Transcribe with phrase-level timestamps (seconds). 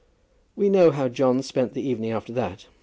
[0.55, 2.65] We know how John passed his evening after that.